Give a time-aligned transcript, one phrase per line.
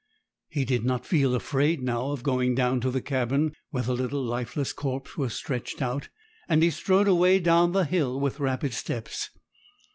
[0.49, 4.23] He did not feel afraid now of going down to the cabin, where the little
[4.25, 6.09] lifeless corpse was stretched out;
[6.49, 9.29] and he strode away down the hill with rapid steps.